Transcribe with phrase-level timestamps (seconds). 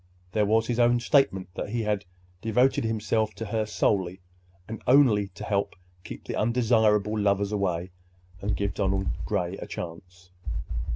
[0.31, 2.05] There was his own statement that he had
[2.41, 4.19] devoted himself to her solely
[4.67, 7.91] and only to help keep the undesirable lovers away
[8.41, 10.31] and give Donald Gray a chance.